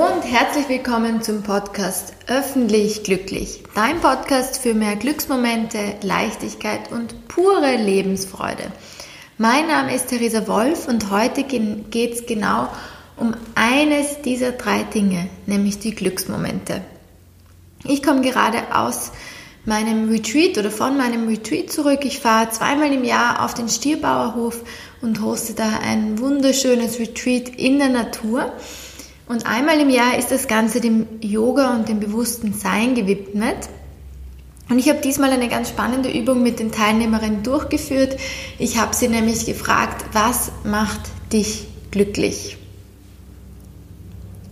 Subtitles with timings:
[0.00, 8.72] herzlich willkommen zum Podcast Öffentlich Glücklich, dein Podcast für mehr Glücksmomente, Leichtigkeit und pure Lebensfreude.
[9.36, 12.68] Mein Name ist Theresa Wolf und heute geht es genau
[13.18, 16.80] um eines dieser drei Dinge, nämlich die Glücksmomente.
[17.84, 19.12] Ich komme gerade aus
[19.66, 22.00] meinem Retreat oder von meinem Retreat zurück.
[22.04, 24.62] Ich fahre zweimal im Jahr auf den Stierbauerhof
[25.02, 28.50] und hoste da ein wunderschönes Retreat in der Natur.
[29.30, 33.68] Und einmal im Jahr ist das Ganze dem Yoga und dem bewussten Sein gewidmet.
[34.68, 38.16] Und ich habe diesmal eine ganz spannende Übung mit den Teilnehmerinnen durchgeführt.
[38.58, 40.98] Ich habe sie nämlich gefragt, was macht
[41.32, 42.56] dich glücklich?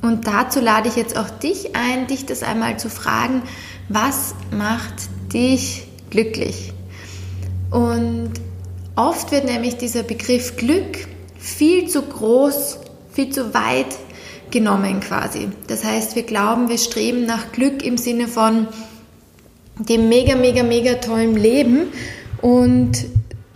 [0.00, 3.42] Und dazu lade ich jetzt auch dich ein, dich das einmal zu fragen,
[3.88, 6.72] was macht dich glücklich?
[7.72, 8.30] Und
[8.94, 12.78] oft wird nämlich dieser Begriff Glück viel zu groß,
[13.10, 13.88] viel zu weit
[14.50, 15.48] genommen quasi.
[15.66, 18.68] Das heißt, wir glauben, wir streben nach Glück im Sinne von
[19.78, 21.92] dem mega, mega, mega tollen Leben
[22.42, 23.06] und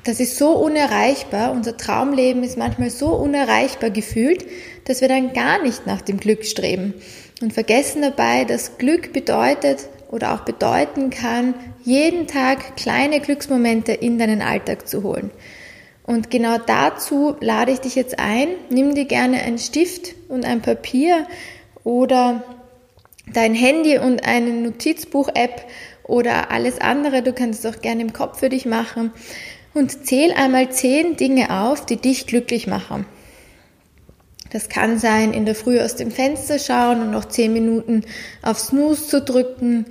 [0.05, 4.45] das ist so unerreichbar, unser Traumleben ist manchmal so unerreichbar gefühlt,
[4.84, 6.95] dass wir dann gar nicht nach dem Glück streben
[7.41, 14.19] und vergessen dabei, dass Glück bedeutet oder auch bedeuten kann, jeden Tag kleine Glücksmomente in
[14.19, 15.31] deinen Alltag zu holen.
[16.05, 18.48] Und genau dazu lade ich dich jetzt ein.
[18.70, 21.27] Nimm dir gerne einen Stift und ein Papier
[21.84, 22.42] oder
[23.33, 25.64] dein Handy und eine Notizbuch-App
[26.05, 27.22] oder alles andere.
[27.22, 29.12] Du kannst es auch gerne im Kopf für dich machen
[29.75, 33.06] und zähl einmal zehn Dinge auf, die dich glücklich machen.
[34.53, 38.03] Das kann sein, in der Früh aus dem Fenster schauen und noch zehn Minuten
[38.42, 39.86] auf Snooze zu drücken.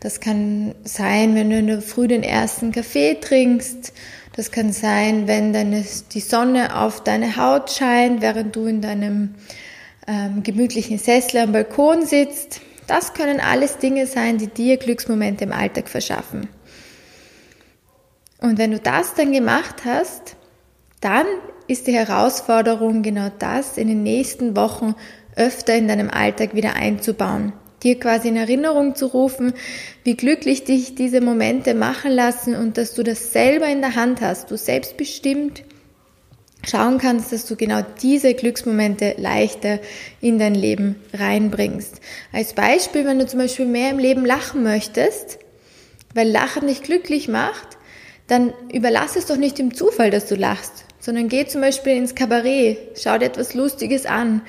[0.00, 3.92] Das kann sein, wenn du in der Früh den ersten Kaffee trinkst.
[4.34, 9.34] Das kann sein, wenn deine, die Sonne auf deine Haut scheint, während du in deinem
[10.06, 12.62] ähm, gemütlichen Sessel am Balkon sitzt.
[12.86, 16.48] Das können alles Dinge sein, die dir Glücksmomente im Alltag verschaffen.
[18.40, 20.36] Und wenn du das dann gemacht hast,
[21.06, 21.26] dann
[21.68, 24.96] ist die Herausforderung genau das in den nächsten Wochen
[25.36, 27.52] öfter in deinem Alltag wieder einzubauen.
[27.84, 29.52] Dir quasi in Erinnerung zu rufen,
[30.02, 34.20] wie glücklich dich diese Momente machen lassen und dass du das selber in der Hand
[34.20, 35.62] hast, du selbstbestimmt
[36.68, 39.78] schauen kannst, dass du genau diese Glücksmomente leichter
[40.20, 42.00] in dein Leben reinbringst.
[42.32, 45.38] Als Beispiel, wenn du zum Beispiel mehr im Leben lachen möchtest,
[46.14, 47.75] weil Lachen dich glücklich macht,
[48.26, 52.14] dann überlass es doch nicht dem Zufall, dass du lachst, sondern geh zum Beispiel ins
[52.14, 54.42] Kabarett, schau dir etwas Lustiges an,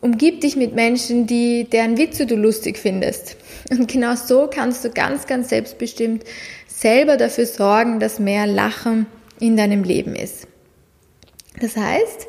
[0.00, 3.36] umgib dich mit Menschen, die, deren Witze du lustig findest.
[3.70, 6.24] Und genau so kannst du ganz, ganz selbstbestimmt
[6.66, 9.06] selber dafür sorgen, dass mehr Lachen
[9.40, 10.46] in deinem Leben ist.
[11.60, 12.28] Das heißt,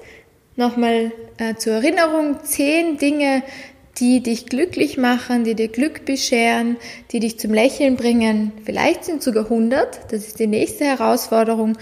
[0.56, 3.44] nochmal äh, zur Erinnerung, zehn Dinge,
[4.00, 6.78] die dich glücklich machen, die dir Glück bescheren,
[7.12, 8.52] die dich zum Lächeln bringen.
[8.66, 11.78] Vielleicht sind sogar 100, das ist die nächste Herausforderung.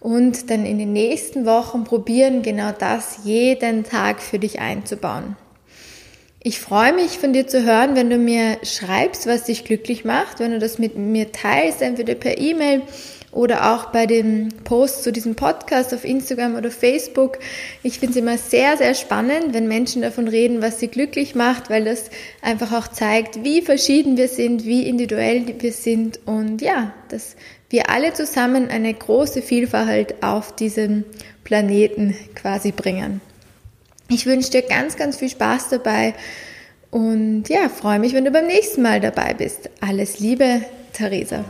[0.00, 5.36] Und dann in den nächsten Wochen probieren, genau das jeden Tag für dich einzubauen.
[6.44, 10.40] Ich freue mich von dir zu hören, wenn du mir schreibst, was dich glücklich macht,
[10.40, 12.82] wenn du das mit mir teilst, entweder per E-Mail
[13.30, 17.38] oder auch bei den Posts zu diesem Podcast auf Instagram oder Facebook.
[17.84, 21.70] Ich finde es immer sehr, sehr spannend, wenn Menschen davon reden, was sie glücklich macht,
[21.70, 22.10] weil das
[22.40, 27.36] einfach auch zeigt, wie verschieden wir sind, wie individuell wir sind und ja, dass
[27.70, 31.04] wir alle zusammen eine große Vielfalt auf diesem
[31.44, 33.20] Planeten quasi bringen.
[34.12, 36.12] Ich wünsche dir ganz, ganz viel Spaß dabei
[36.90, 39.70] und ja, freue mich, wenn du beim nächsten Mal dabei bist.
[39.80, 40.60] Alles Liebe,
[40.92, 41.42] Theresa.